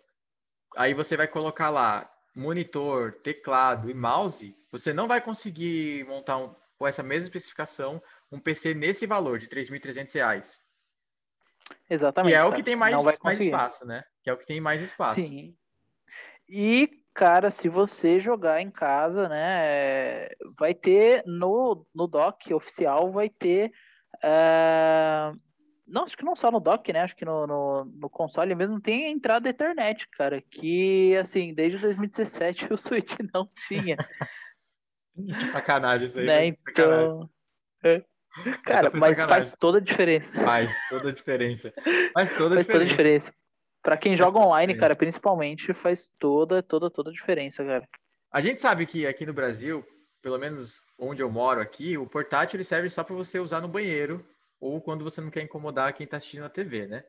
aí 0.75 0.93
você 0.93 1.15
vai 1.15 1.27
colocar 1.27 1.69
lá 1.69 2.09
monitor, 2.35 3.13
teclado 3.23 3.89
e 3.89 3.93
mouse, 3.93 4.55
você 4.71 4.91
não 4.91 5.07
vai 5.07 5.21
conseguir 5.21 6.03
montar 6.07 6.37
um, 6.37 6.53
com 6.77 6.87
essa 6.87 7.03
mesma 7.03 7.27
especificação 7.27 8.01
um 8.31 8.39
PC 8.39 8.73
nesse 8.73 9.05
valor 9.05 9.37
de 9.37 9.45
R$ 9.45 9.63
3.300. 9.63 10.45
Exatamente. 11.89 12.33
E 12.33 12.35
é 12.35 12.43
o 12.43 12.53
que 12.53 12.63
tem 12.63 12.75
mais, 12.75 12.95
mais 13.23 13.39
espaço, 13.39 13.85
né? 13.85 14.03
Que 14.23 14.29
é 14.29 14.33
o 14.33 14.37
que 14.37 14.45
tem 14.45 14.59
mais 14.59 14.81
espaço. 14.81 15.21
Sim. 15.21 15.55
E, 16.55 16.87
cara, 17.15 17.49
se 17.49 17.67
você 17.67 18.19
jogar 18.19 18.61
em 18.61 18.69
casa, 18.69 19.27
né, 19.27 20.27
vai 20.55 20.71
ter 20.75 21.23
no, 21.25 21.83
no 21.95 22.05
dock 22.05 22.53
oficial, 22.53 23.11
vai 23.11 23.27
ter. 23.27 23.71
Uh... 24.23 25.35
Não, 25.87 26.03
acho 26.03 26.15
que 26.15 26.23
não 26.23 26.35
só 26.35 26.51
no 26.51 26.59
dock, 26.59 26.93
né? 26.93 27.01
Acho 27.01 27.15
que 27.15 27.25
no, 27.25 27.47
no, 27.47 27.85
no, 27.85 28.07
console 28.07 28.53
mesmo 28.53 28.79
tem 28.79 29.05
a 29.05 29.09
entrada 29.09 29.49
Ethernet, 29.49 30.07
cara. 30.09 30.43
Que, 30.43 31.17
assim, 31.17 31.55
desde 31.55 31.79
2017 31.79 32.67
o 32.71 32.77
Switch 32.77 33.15
não 33.33 33.49
tinha. 33.67 33.97
que 33.97 34.05
sacanagem 35.51 36.07
isso 36.07 36.19
aí. 36.19 36.25
Né? 36.27 36.45
Então. 36.45 37.27
É. 37.83 38.03
Cara, 38.63 38.91
mas 38.93 39.17
sacanagem. 39.17 39.27
faz 39.27 39.55
toda 39.59 39.79
a 39.79 39.81
diferença. 39.81 40.31
Faz 40.31 40.69
toda 40.87 41.09
a 41.09 41.11
diferença. 41.11 41.73
Faz 42.13 42.37
toda 42.37 42.53
a 42.53 42.63
faz 42.63 42.67
diferença. 42.67 42.71
toda 42.71 42.83
a 42.83 42.87
diferença. 42.87 43.33
Pra 43.83 43.97
quem 43.97 44.15
joga 44.15 44.39
online, 44.39 44.73
cara, 44.75 44.95
principalmente, 44.95 45.73
faz 45.73 46.09
toda, 46.17 46.63
toda, 46.63 46.89
toda 46.89 47.09
a 47.09 47.13
diferença, 47.13 47.65
cara. 47.65 47.87
A 48.31 48.39
gente 48.39 48.61
sabe 48.61 48.85
que 48.85 49.05
aqui 49.05 49.25
no 49.25 49.33
Brasil, 49.33 49.85
pelo 50.21 50.39
menos 50.39 50.81
onde 50.97 51.21
eu 51.21 51.29
moro 51.29 51.59
aqui, 51.59 51.97
o 51.97 52.07
portátil 52.07 52.57
ele 52.57 52.63
serve 52.63 52.89
só 52.89 53.03
para 53.03 53.13
você 53.13 53.39
usar 53.39 53.59
no 53.59 53.67
banheiro 53.67 54.25
ou 54.57 54.81
quando 54.81 55.03
você 55.03 55.19
não 55.19 55.29
quer 55.29 55.43
incomodar 55.43 55.93
quem 55.93 56.07
tá 56.07 56.15
assistindo 56.15 56.45
a 56.45 56.49
TV, 56.49 56.87
né? 56.87 57.03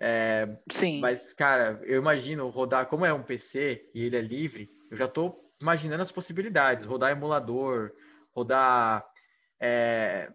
É, 0.00 0.48
Sim. 0.72 1.00
Mas, 1.00 1.34
cara, 1.34 1.78
eu 1.82 1.98
imagino 1.98 2.48
rodar, 2.48 2.86
como 2.86 3.04
é 3.04 3.12
um 3.12 3.22
PC 3.22 3.90
e 3.94 4.04
ele 4.04 4.16
é 4.16 4.22
livre, 4.22 4.70
eu 4.90 4.96
já 4.96 5.06
tô 5.06 5.52
imaginando 5.60 6.02
as 6.02 6.12
possibilidades. 6.12 6.86
Rodar 6.86 7.10
emulador, 7.10 7.92
rodar 8.32 9.04
é, 9.60 10.32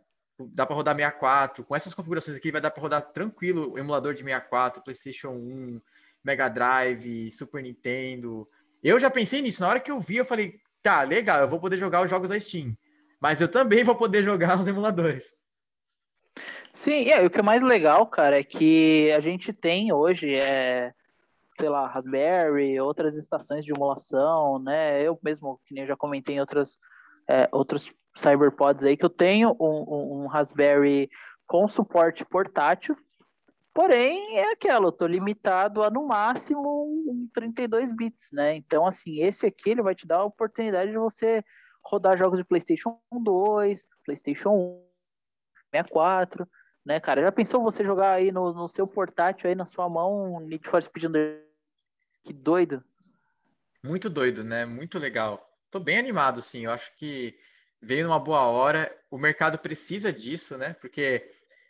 dá 0.52 0.66
para 0.66 0.76
rodar 0.76 0.96
64. 0.96 1.64
Com 1.64 1.76
essas 1.76 1.94
configurações 1.94 2.38
aqui, 2.38 2.52
vai 2.52 2.62
dar 2.62 2.72
para 2.72 2.82
rodar 2.82 3.02
tranquilo 3.12 3.72
o 3.72 3.80
emulador 3.80 4.14
de 4.14 4.24
64, 4.24 4.84
PlayStation 4.84 5.30
1, 5.30 5.82
Mega 6.24 6.50
Drive, 6.50 7.32
Super 7.32 7.62
Nintendo. 7.62 8.48
Eu 8.84 9.00
já 9.00 9.10
pensei 9.10 9.42
nisso. 9.42 9.62
Na 9.62 9.70
hora 9.70 9.80
que 9.80 9.92
eu 9.92 10.00
vi, 10.00 10.18
eu 10.18 10.26
falei, 10.26 10.60
tá, 10.82 11.04
legal, 11.04 11.42
eu 11.42 11.50
vou 11.50 11.60
poder 11.60 11.78
jogar 11.78 12.04
os 12.04 12.10
jogos 12.10 12.30
da 12.30 12.40
Steam. 12.40 12.76
Mas 13.20 13.40
eu 13.40 13.48
também 13.48 13.84
vou 13.84 13.96
poder 13.96 14.22
jogar 14.26 14.60
os 14.60 14.68
emuladores. 14.68 15.34
Sim, 16.74 17.10
é, 17.10 17.26
o 17.26 17.30
que 17.30 17.40
é 17.40 17.44
mais 17.44 17.62
legal, 17.62 18.06
cara, 18.08 18.40
é 18.40 18.44
que 18.44 19.12
a 19.12 19.20
gente 19.20 19.54
tem 19.54 19.94
hoje, 19.94 20.34
é, 20.34 20.92
sei 21.56 21.70
lá, 21.70 21.88
Raspberry, 21.88 22.80
outras 22.80 23.16
estações 23.16 23.64
de 23.64 23.72
emulação, 23.72 24.58
né? 24.58 25.02
Eu 25.02 25.18
mesmo, 25.24 25.62
que 25.66 25.74
nem 25.74 25.84
eu 25.84 25.88
já 25.88 25.96
comentei 25.96 26.36
em 26.36 26.40
outras, 26.40 26.78
é, 27.30 27.48
outros 27.52 27.94
CyberPods 28.16 28.86
aí, 28.86 28.98
que 28.98 29.06
eu 29.06 29.10
tenho 29.10 29.56
um, 29.60 29.86
um, 29.88 30.24
um 30.24 30.28
Raspberry 30.28 31.10
com 31.46 31.68
suporte 31.68 32.24
portátil, 32.26 32.96
Porém, 33.74 34.38
é 34.38 34.52
aquela, 34.52 34.86
eu 34.86 34.92
tô 34.92 35.08
limitado 35.08 35.82
a 35.82 35.90
no 35.90 36.06
máximo 36.06 36.86
um 37.08 37.28
32 37.34 37.92
bits, 37.92 38.30
né? 38.32 38.56
Então, 38.56 38.86
assim, 38.86 39.20
esse 39.24 39.48
aqui 39.48 39.72
ele 39.72 39.82
vai 39.82 39.96
te 39.96 40.06
dar 40.06 40.18
a 40.18 40.26
oportunidade 40.26 40.92
de 40.92 40.98
você 40.98 41.44
rodar 41.84 42.16
jogos 42.16 42.38
de 42.38 42.46
PlayStation 42.46 43.02
2, 43.12 43.84
PlayStation 44.06 44.52
1, 44.52 44.86
64, 45.72 46.48
né, 46.86 47.00
cara? 47.00 47.24
Já 47.24 47.32
pensou 47.32 47.64
você 47.64 47.84
jogar 47.84 48.12
aí 48.12 48.32
no, 48.32 48.54
no 48.54 48.70
seu 48.70 48.86
portátil 48.86 49.50
aí 49.50 49.56
na 49.56 49.66
sua 49.66 49.90
mão 49.90 50.40
Need 50.42 50.70
for 50.70 50.82
Speed 50.82 51.12
Que 52.24 52.32
doido. 52.32 52.84
Muito 53.84 54.08
doido, 54.08 54.44
né? 54.44 54.68
Muito 54.68 55.00
legal. 55.00 55.50
Tô 55.72 55.80
bem 55.80 55.98
animado, 55.98 56.44
sim. 56.44 56.66
Eu 56.66 56.72
acho 56.72 56.96
que 56.96 57.36
veio 57.84 58.06
numa 58.06 58.20
boa 58.20 58.42
hora. 58.48 58.96
O 59.12 59.18
mercado 59.18 59.60
precisa 59.60 60.12
disso, 60.12 60.58
né? 60.58 60.76
Porque 60.80 61.30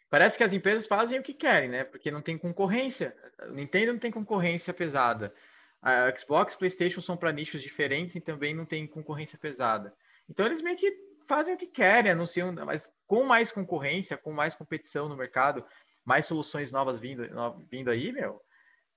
parece 0.10 0.38
que 0.38 0.43
as 0.43 0.53
empresas 0.53 0.88
fazem 0.88 1.20
o 1.20 1.24
que 1.24 1.34
querem, 1.34 1.70
né? 1.70 1.84
Porque 1.84 2.12
não 2.12 2.22
tem 2.22 2.38
concorrência. 2.38 3.15
O 3.48 3.53
Nintendo 3.53 3.93
não 3.93 4.00
tem 4.00 4.12
concorrência 4.12 4.74
pesada. 4.74 5.34
A 5.82 6.15
Xbox, 6.15 6.55
PlayStation 6.55 7.01
são 7.01 7.17
para 7.17 7.32
nichos 7.32 7.62
diferentes 7.62 8.15
e 8.15 8.22
também 8.22 8.53
não 8.53 8.65
tem 8.65 8.88
concorrência 8.88 9.38
pesada. 9.38 9.93
Então 10.29 10.46
eles 10.46 10.62
meio 10.62 10.77
que 10.77 10.93
fazem 11.27 11.55
o 11.55 11.58
que 11.58 11.67
querem, 11.67 12.12
anunciam, 12.12 12.53
mas 12.65 12.89
com 13.08 13.24
mais 13.24 13.51
concorrência, 13.51 14.17
com 14.17 14.32
mais 14.32 14.55
competição 14.55 15.10
no 15.10 15.17
mercado, 15.17 15.65
mais 16.05 16.25
soluções 16.25 16.72
novas 16.72 17.00
vindo, 17.00 17.27
vindo 17.70 17.89
aí, 17.89 18.12
meu, 18.12 18.41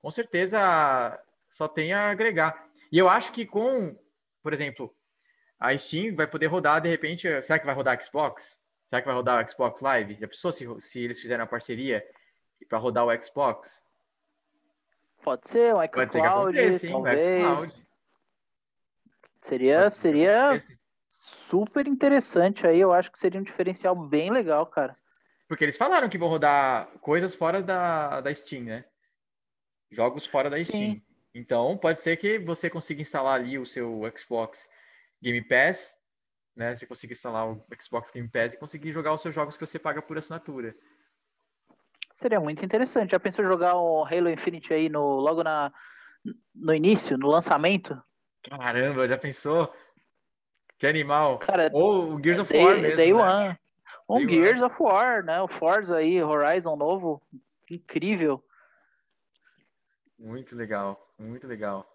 com 0.00 0.10
certeza 0.10 1.20
só 1.50 1.66
tem 1.66 1.92
a 1.92 2.10
agregar. 2.10 2.66
E 2.92 2.98
eu 2.98 3.08
acho 3.08 3.32
que 3.32 3.46
com, 3.46 3.96
por 4.42 4.52
exemplo, 4.52 4.94
a 5.58 5.76
Steam 5.76 6.14
vai 6.14 6.26
poder 6.26 6.46
rodar, 6.46 6.80
de 6.80 6.88
repente, 6.88 7.22
será 7.42 7.58
que 7.58 7.66
vai 7.66 7.74
rodar 7.74 8.02
Xbox? 8.04 8.56
Será 8.88 9.00
que 9.00 9.06
vai 9.06 9.16
rodar 9.16 9.44
o 9.44 9.50
Xbox 9.50 9.80
Live? 9.80 10.18
Já 10.20 10.28
pensou 10.28 10.52
se, 10.52 10.66
se 10.80 11.00
eles 11.00 11.20
fizerem 11.20 11.42
a 11.42 11.46
parceria 11.46 12.04
para 12.68 12.78
rodar 12.78 13.06
o 13.06 13.24
Xbox? 13.24 13.82
Pode 15.22 15.48
ser, 15.48 15.74
um 15.74 15.82
xCloud, 15.82 16.12
talvez. 16.12 16.82
Seria, 19.40 19.90
seria 19.90 20.62
super 21.08 21.86
interessante 21.86 22.66
aí, 22.66 22.80
eu 22.80 22.92
acho 22.92 23.10
que 23.10 23.18
seria 23.18 23.40
um 23.40 23.44
diferencial 23.44 23.94
bem 23.94 24.30
legal, 24.30 24.66
cara. 24.66 24.96
Porque 25.48 25.64
eles 25.64 25.76
falaram 25.76 26.08
que 26.08 26.18
vão 26.18 26.28
rodar 26.28 26.88
coisas 27.00 27.34
fora 27.34 27.62
da, 27.62 28.20
da 28.20 28.34
Steam, 28.34 28.64
né? 28.64 28.84
Jogos 29.90 30.26
fora 30.26 30.50
da 30.50 30.56
Sim. 30.58 30.64
Steam. 30.64 31.02
Então, 31.34 31.76
pode 31.76 32.00
ser 32.00 32.16
que 32.16 32.38
você 32.38 32.68
consiga 32.68 33.02
instalar 33.02 33.40
ali 33.40 33.58
o 33.58 33.66
seu 33.66 34.02
Xbox 34.16 34.64
Game 35.22 35.42
Pass, 35.42 35.94
né? 36.54 36.76
Você 36.76 36.86
consiga 36.86 37.12
instalar 37.12 37.48
o 37.48 37.64
Xbox 37.80 38.10
Game 38.10 38.28
Pass 38.28 38.54
e 38.54 38.58
conseguir 38.58 38.92
jogar 38.92 39.12
os 39.12 39.22
seus 39.22 39.34
jogos 39.34 39.56
que 39.56 39.66
você 39.66 39.78
paga 39.78 40.00
por 40.00 40.18
assinatura. 40.18 40.74
Seria 42.14 42.40
muito 42.40 42.64
interessante. 42.64 43.10
Já 43.10 43.20
pensou 43.20 43.44
jogar 43.44 43.76
o 43.76 44.04
Halo 44.04 44.30
Infinite 44.30 44.72
aí 44.72 44.88
no, 44.88 45.16
logo 45.16 45.42
na, 45.42 45.70
no 46.54 46.74
início, 46.74 47.18
no 47.18 47.28
lançamento? 47.28 48.00
Caramba, 48.42 49.06
já 49.06 49.18
pensou? 49.18 49.72
Que 50.78 50.86
animal. 50.86 51.38
Cara, 51.38 51.70
Ou 51.72 52.14
o 52.14 52.22
Gears 52.22 52.38
of 52.38 52.52
day, 52.52 52.64
War 52.64 52.80
mesmo, 52.80 52.96
Day 52.96 53.12
né? 53.12 53.20
One. 53.20 53.58
Um 54.08 54.26
day 54.26 54.28
Gears 54.28 54.60
one. 54.60 54.72
of 54.72 54.82
War, 54.82 55.24
né? 55.24 55.40
O 55.42 55.48
Forza 55.48 55.96
aí, 55.96 56.22
Horizon 56.22 56.76
novo. 56.76 57.22
Incrível. 57.70 58.42
Muito 60.18 60.56
legal, 60.56 61.14
muito 61.18 61.46
legal. 61.46 61.86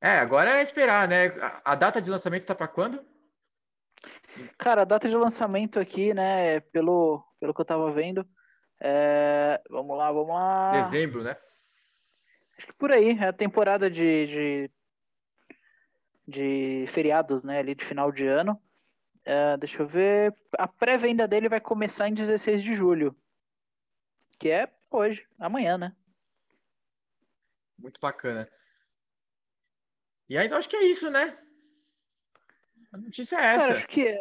É, 0.00 0.18
agora 0.18 0.58
é 0.58 0.62
esperar, 0.62 1.08
né? 1.08 1.32
A 1.64 1.74
data 1.74 2.00
de 2.00 2.10
lançamento 2.10 2.46
tá 2.46 2.54
para 2.54 2.68
quando? 2.68 3.04
Cara, 4.58 4.82
a 4.82 4.84
data 4.84 5.08
de 5.08 5.16
lançamento 5.16 5.80
aqui, 5.80 6.12
né, 6.12 6.60
pelo, 6.60 7.24
pelo 7.40 7.54
que 7.54 7.60
eu 7.60 7.64
tava 7.64 7.90
vendo, 7.90 8.26
é... 8.80 9.60
vamos 9.70 9.96
lá, 9.96 10.12
vamos 10.12 10.34
lá. 10.34 10.82
Dezembro, 10.82 11.22
né? 11.22 11.36
Acho 12.56 12.66
que 12.66 12.72
por 12.74 12.92
aí, 12.92 13.18
é 13.18 13.28
a 13.28 13.32
temporada 13.32 13.90
de, 13.90 14.26
de, 14.26 14.70
de 16.26 16.84
feriados, 16.88 17.42
né, 17.42 17.58
ali 17.58 17.74
de 17.74 17.84
final 17.84 18.12
de 18.12 18.26
ano. 18.26 18.60
É, 19.24 19.56
deixa 19.56 19.82
eu 19.82 19.86
ver, 19.86 20.34
a 20.56 20.68
pré-venda 20.68 21.26
dele 21.26 21.48
vai 21.48 21.60
começar 21.60 22.08
em 22.08 22.14
16 22.14 22.62
de 22.62 22.74
julho, 22.74 23.16
que 24.38 24.48
é 24.50 24.72
hoje, 24.88 25.26
amanhã, 25.38 25.76
né? 25.76 25.96
Muito 27.76 28.00
bacana. 28.00 28.48
E 30.28 30.36
aí, 30.36 30.46
então 30.46 30.58
acho 30.58 30.68
que 30.68 30.76
é 30.76 30.84
isso, 30.84 31.10
né? 31.10 31.36
A 32.92 32.98
notícia 32.98 33.36
é 33.36 33.44
essa. 33.44 33.58
Cara, 33.60 33.72
acho 33.72 33.88
que 33.88 34.08
é. 34.08 34.18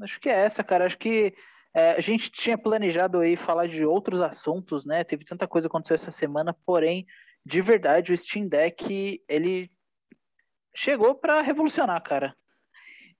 Acho 0.00 0.20
que 0.20 0.28
é 0.28 0.32
essa, 0.32 0.64
cara. 0.64 0.86
Acho 0.86 0.98
que 0.98 1.34
é, 1.74 1.92
a 1.92 2.00
gente 2.00 2.30
tinha 2.30 2.56
planejado 2.56 3.20
aí 3.20 3.36
falar 3.36 3.66
de 3.66 3.84
outros 3.84 4.20
assuntos, 4.20 4.84
né? 4.84 5.04
Teve 5.04 5.24
tanta 5.24 5.46
coisa 5.46 5.68
acontecendo 5.68 5.96
essa 5.96 6.10
semana, 6.10 6.54
porém, 6.66 7.06
de 7.44 7.60
verdade, 7.60 8.12
o 8.12 8.16
Steam 8.16 8.48
Deck, 8.48 9.22
ele 9.28 9.70
chegou 10.74 11.14
para 11.14 11.40
revolucionar, 11.42 12.02
cara. 12.02 12.34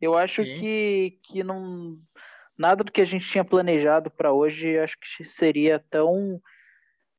Eu 0.01 0.17
acho 0.17 0.43
que, 0.43 1.21
que 1.23 1.45
não 1.45 1.99
nada 2.59 2.83
do 2.83 2.93
que 2.93 3.01
a 3.01 3.05
gente 3.05 3.27
tinha 3.27 3.45
planejado 3.45 4.11
para 4.11 4.33
hoje, 4.33 4.79
acho 4.79 4.97
que 4.99 5.25
seria 5.25 5.79
tão 5.79 6.41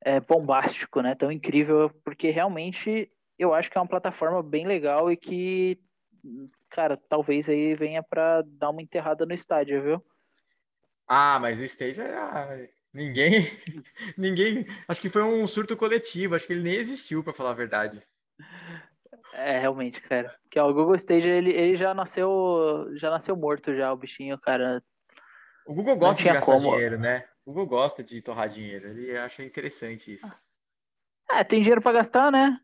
é, 0.04 0.20
bombástico, 0.20 1.02
né? 1.02 1.16
Tão 1.16 1.32
incrível, 1.32 1.90
porque 2.04 2.30
realmente 2.30 3.10
eu 3.38 3.54
acho 3.54 3.70
que 3.70 3.78
é 3.78 3.82
uma 3.82 3.88
plataforma 3.88 4.42
bem 4.42 4.66
legal 4.66 5.12
e 5.12 5.18
que 5.18 5.80
cara, 6.70 6.98
talvez 6.98 7.50
aí 7.50 7.76
venha 7.76 8.02
para 8.02 8.42
dar 8.42 8.70
uma 8.70 8.82
enterrada 8.82 9.26
no 9.26 9.34
estádio, 9.34 9.82
viu? 9.82 10.06
Ah, 11.08 11.38
mas 11.40 11.60
o 11.60 11.64
Stadia, 11.64 12.06
ah, 12.06 12.68
ninguém, 12.94 13.52
ninguém, 14.18 14.66
acho 14.88 15.02
que 15.02 15.10
foi 15.10 15.22
um 15.22 15.46
surto 15.46 15.76
coletivo, 15.76 16.36
acho 16.36 16.48
que 16.48 16.54
ele 16.54 16.64
nem 16.64 16.76
existiu, 16.76 17.24
para 17.24 17.34
falar 17.34 17.52
a 17.52 17.56
verdade. 17.56 18.02
É, 19.34 19.60
realmente, 19.60 20.02
cara. 20.02 20.36
Que 20.50 20.60
ó, 20.60 20.70
o 20.70 20.74
Google 20.74 20.96
Stage, 20.96 21.30
ele, 21.30 21.52
ele 21.52 21.76
já 21.76 21.94
nasceu, 21.94 22.90
já 22.96 23.10
nasceu 23.10 23.36
morto 23.36 23.76
já, 23.76 23.92
o 23.92 23.98
bichinho, 23.98 24.38
cara. 24.40 24.82
O 25.66 25.74
Google 25.74 25.96
gosta 25.96 26.24
de 26.24 26.30
gastar 26.30 26.56
como. 26.56 26.72
dinheiro, 26.72 26.98
né? 26.98 27.28
O 27.46 27.52
Google 27.52 27.68
gosta 27.68 28.04
de 28.04 28.22
torrar 28.22 28.48
dinheiro, 28.48 28.88
ele 28.88 29.18
acha 29.18 29.44
interessante 29.44 30.14
isso. 30.14 30.32
É, 31.30 31.44
tem 31.44 31.62
dinheiro 31.62 31.82
para 31.82 31.98
gastar, 31.98 32.32
né? 32.32 32.58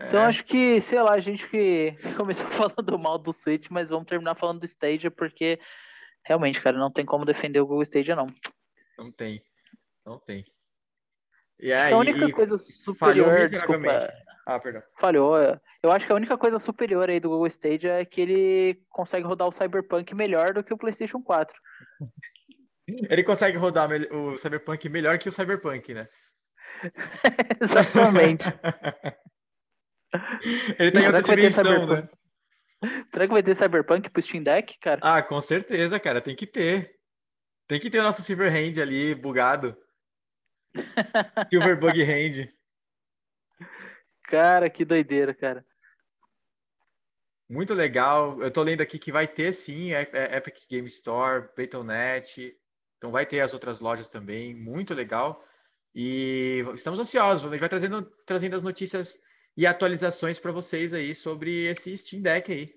Então 0.00 0.20
é. 0.20 0.26
acho 0.26 0.44
que, 0.44 0.80
sei 0.80 1.02
lá, 1.02 1.12
a 1.14 1.20
gente 1.20 1.48
que 1.48 1.96
começou 2.16 2.48
falando 2.48 2.98
mal 2.98 3.18
do 3.18 3.32
Switch, 3.32 3.68
mas 3.70 3.90
vamos 3.90 4.06
terminar 4.06 4.34
falando 4.34 4.60
do 4.60 4.66
Stadia, 4.66 5.10
porque 5.10 5.58
realmente, 6.24 6.60
cara, 6.60 6.78
não 6.78 6.90
tem 6.90 7.04
como 7.04 7.24
defender 7.24 7.60
o 7.60 7.66
Google 7.66 7.82
Stadia, 7.82 8.14
não. 8.14 8.26
Não 8.96 9.10
tem. 9.10 9.42
Não 10.06 10.18
tem. 10.18 10.44
E 11.60 11.72
aí, 11.72 11.92
a 11.92 11.96
única 11.96 12.30
coisa 12.30 12.56
superior, 12.56 13.48
desculpa. 13.48 14.12
Ah, 14.46 14.58
perdão. 14.58 14.82
Falhou. 14.96 15.36
Eu 15.82 15.92
acho 15.92 16.06
que 16.06 16.12
a 16.12 16.16
única 16.16 16.38
coisa 16.38 16.58
superior 16.58 17.10
aí 17.10 17.20
do 17.20 17.28
Google 17.28 17.48
Stadia 17.48 18.00
é 18.00 18.04
que 18.04 18.20
ele 18.20 18.82
consegue 18.88 19.26
rodar 19.26 19.48
o 19.48 19.52
Cyberpunk 19.52 20.14
melhor 20.14 20.54
do 20.54 20.62
que 20.62 20.72
o 20.72 20.78
PlayStation 20.78 21.22
4. 21.22 21.58
Ele 23.10 23.22
consegue 23.22 23.58
rodar 23.58 23.90
o 24.10 24.38
Cyberpunk 24.38 24.88
melhor 24.88 25.18
que 25.18 25.28
o 25.28 25.32
Cyberpunk, 25.32 25.92
né? 25.92 26.08
Exatamente. 27.60 28.46
Ele 30.78 30.90
tá 30.90 31.00
em 31.00 31.06
outra 31.06 31.22
dimensão, 31.22 31.86
né? 31.86 32.08
Será 33.10 33.26
que 33.26 33.32
vai 33.32 33.42
ter 33.42 33.54
Cyberpunk 33.54 34.08
pro 34.10 34.22
Steam 34.22 34.42
Deck, 34.42 34.78
cara? 34.78 35.00
Ah, 35.02 35.22
com 35.22 35.40
certeza, 35.40 35.98
cara. 35.98 36.20
Tem 36.20 36.36
que 36.36 36.46
ter. 36.46 36.96
Tem 37.66 37.80
que 37.80 37.90
ter 37.90 37.98
o 37.98 38.02
nosso 38.02 38.22
Silver 38.22 38.50
Hand 38.50 38.80
ali, 38.80 39.14
bugado. 39.14 39.76
Silver 41.50 41.78
Bug 41.78 42.02
Hand. 42.02 42.48
Cara, 44.22 44.70
que 44.70 44.84
doideira, 44.84 45.34
cara. 45.34 45.64
Muito 47.48 47.74
legal. 47.74 48.40
Eu 48.42 48.50
tô 48.50 48.62
lendo 48.62 48.82
aqui 48.82 48.98
que 48.98 49.10
vai 49.10 49.26
ter 49.26 49.54
sim 49.54 49.92
Epic 49.92 50.68
Game 50.68 50.86
Store, 50.86 51.48
Payton.net. 51.54 52.54
Então 52.96 53.10
vai 53.10 53.26
ter 53.26 53.40
as 53.40 53.54
outras 53.54 53.80
lojas 53.80 54.08
também. 54.08 54.54
Muito 54.54 54.94
legal. 54.94 55.42
E 55.94 56.64
estamos 56.74 57.00
ansiosos. 57.00 57.46
A 57.46 57.50
gente 57.50 57.60
vai 57.60 57.68
trazendo, 57.68 58.02
trazendo 58.24 58.56
as 58.56 58.62
notícias 58.62 59.18
e 59.58 59.66
atualizações 59.66 60.38
para 60.38 60.52
vocês 60.52 60.94
aí 60.94 61.16
sobre 61.16 61.66
esse 61.66 61.96
Steam 61.96 62.22
Deck 62.22 62.52
aí. 62.52 62.72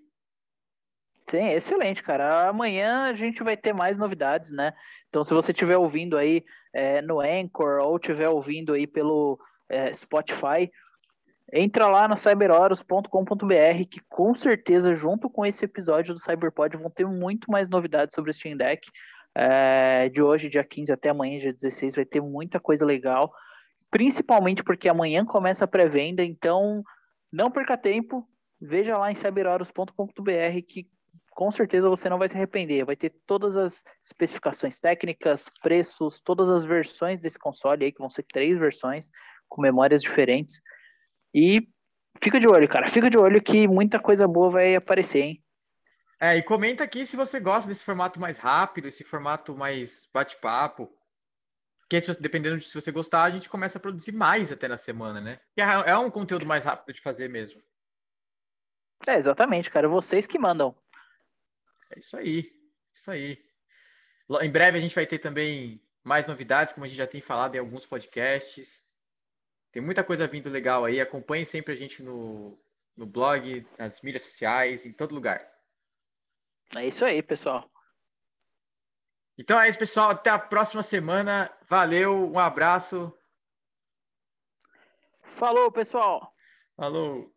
Sim, 1.30 1.50
excelente, 1.50 2.02
cara. 2.02 2.50
Amanhã 2.50 3.04
a 3.04 3.14
gente 3.14 3.44
vai 3.44 3.56
ter 3.56 3.72
mais 3.72 4.00
novidades, 4.00 4.52
né? 4.52 4.74
Então, 5.08 5.24
se 5.24 5.32
você 5.32 5.52
estiver 5.52 5.78
ouvindo 5.78 6.18
aí 6.18 6.44
é, 6.74 7.00
no 7.04 7.20
Anchor 7.20 7.80
ou 7.84 7.98
estiver 7.98 8.30
ouvindo 8.30 8.74
aí 8.74 8.88
pelo 8.88 9.40
é, 9.70 9.94
Spotify, 9.94 10.72
entra 11.54 11.86
lá 11.86 12.08
no 12.08 12.18
cyberoros.com.br 12.18 13.86
que 13.88 14.02
com 14.10 14.34
certeza, 14.34 14.96
junto 14.96 15.30
com 15.30 15.46
esse 15.46 15.64
episódio 15.64 16.16
do 16.16 16.20
Cyberpod, 16.20 16.78
vão 16.78 16.90
ter 16.90 17.06
muito 17.06 17.52
mais 17.52 17.70
novidades 17.70 18.16
sobre 18.16 18.32
o 18.32 18.34
Steam 18.34 18.58
Deck. 18.58 18.90
É, 19.36 20.10
de 20.10 20.24
hoje, 20.24 20.50
dia 20.50 20.64
15 20.64 20.92
até 20.92 21.10
amanhã, 21.10 21.38
dia 21.38 21.54
16, 21.54 21.96
vai 21.96 22.06
ter 22.06 22.22
muita 22.22 22.60
coisa 22.60 22.84
legal. 22.84 23.32
Principalmente 23.92 24.64
porque 24.64 24.88
amanhã 24.88 25.26
começa 25.26 25.66
a 25.66 25.68
pré-venda, 25.68 26.24
então 26.24 26.82
não 27.32 27.52
perca 27.52 27.78
tempo. 27.78 28.28
Veja 28.60 28.98
lá 28.98 29.12
em 29.12 29.16
cyberoros.com.br 29.16 30.62
que 30.68 30.88
com 31.32 31.52
certeza 31.52 31.90
você 31.90 32.10
não 32.10 32.18
vai 32.18 32.30
se 32.30 32.36
arrepender. 32.36 32.86
Vai 32.86 32.96
ter 32.96 33.14
todas 33.26 33.58
as 33.58 33.84
especificações 34.02 34.80
técnicas, 34.80 35.50
preços, 35.62 36.22
todas 36.22 36.50
as 36.50 36.64
versões 36.64 37.20
desse 37.20 37.38
console 37.38 37.86
aí, 37.86 37.92
que 37.92 38.00
vão 38.00 38.10
ser 38.10 38.24
três 38.24 38.58
versões, 38.58 39.10
com 39.50 39.62
memórias 39.62 40.02
diferentes. 40.02 40.62
E 41.34 41.68
fica 42.22 42.40
de 42.40 42.48
olho, 42.48 42.70
cara. 42.70 42.88
Fica 42.88 43.10
de 43.10 43.18
olho 43.18 43.42
que 43.42 43.68
muita 43.68 44.00
coisa 44.00 44.28
boa 44.28 44.50
vai 44.50 44.76
aparecer, 44.76 45.22
hein? 45.22 45.44
É, 46.20 46.38
e 46.38 46.44
comenta 46.44 46.84
aqui 46.84 47.06
se 47.06 47.18
você 47.18 47.40
gosta 47.40 47.68
desse 47.68 47.84
formato 47.84 48.20
mais 48.20 48.38
rápido, 48.38 48.88
esse 48.88 49.04
formato 49.04 49.56
mais 49.56 50.08
bate-papo. 50.14 50.88
Porque 51.92 52.14
dependendo 52.22 52.58
de 52.58 52.66
se 52.66 52.74
você 52.74 52.90
gostar, 52.90 53.24
a 53.24 53.30
gente 53.30 53.50
começa 53.50 53.78
a 53.78 53.82
produzir 53.82 54.14
mais 54.14 54.50
até 54.50 54.66
na 54.66 54.78
semana, 54.78 55.20
né? 55.20 55.42
E 55.58 55.62
é, 55.62 55.66
é 55.66 55.98
um 55.98 56.10
conteúdo 56.10 56.46
mais 56.46 56.64
rápido 56.64 56.96
de 56.96 57.02
fazer 57.02 57.28
mesmo. 57.28 57.62
É, 59.06 59.16
exatamente, 59.16 59.70
cara. 59.70 59.90
Vocês 59.90 60.26
que 60.26 60.40
mandam. 60.40 60.74
É 61.94 62.00
isso 62.00 62.16
aí. 62.16 62.50
Isso 62.94 63.12
aí. 63.12 63.44
Em 64.42 64.50
breve 64.50 64.78
a 64.78 64.80
gente 64.80 64.96
vai 64.96 65.06
ter 65.06 65.20
também 65.20 65.82
mais 66.02 66.28
novidades, 66.28 66.74
como 66.74 66.86
a 66.86 66.88
gente 66.88 66.98
já 66.98 67.08
tem 67.08 67.20
falado 67.20 67.56
em 67.56 67.60
alguns 67.60 67.86
podcasts. 67.86 68.82
Tem 69.74 69.82
muita 69.82 70.02
coisa 70.02 70.26
vindo 70.28 70.50
legal 70.50 70.86
aí. 70.86 71.02
Acompanhe 71.02 71.46
sempre 71.46 71.74
a 71.74 71.76
gente 71.76 72.02
no, 72.02 72.58
no 72.96 73.06
blog, 73.06 73.68
nas 73.78 74.00
mídias 74.00 74.24
sociais, 74.24 74.86
em 74.86 74.94
todo 74.94 75.14
lugar. 75.14 75.46
É 76.74 76.88
isso 76.88 77.04
aí, 77.04 77.22
pessoal. 77.22 77.70
Então 79.42 79.60
é 79.60 79.68
isso, 79.68 79.80
pessoal. 79.80 80.12
Até 80.12 80.30
a 80.30 80.38
próxima 80.38 80.84
semana. 80.84 81.52
Valeu, 81.68 82.32
um 82.32 82.38
abraço. 82.38 83.12
Falou, 85.24 85.72
pessoal. 85.72 86.32
Falou. 86.78 87.34